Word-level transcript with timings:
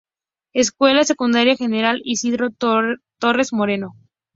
Escuela 0.53 1.03
Secundaria 1.03 1.55
General 1.55 2.01
Isidro 2.03 2.49
Torres 2.49 3.53
Moreno. 3.53 3.93